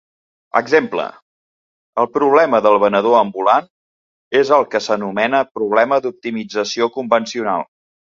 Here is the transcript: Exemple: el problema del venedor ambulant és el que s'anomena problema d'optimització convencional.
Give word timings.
Exemple: 0.59 1.03
el 2.03 2.07
problema 2.15 2.61
del 2.67 2.77
venedor 2.83 3.17
ambulant 3.19 3.67
és 4.39 4.53
el 4.57 4.65
que 4.71 4.81
s'anomena 4.87 5.43
problema 5.59 6.01
d'optimització 6.07 6.89
convencional. 6.97 7.67